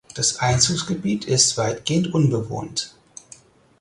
[0.15, 2.95] Das Einzugsgebiet ist weitgehend unbewohnt.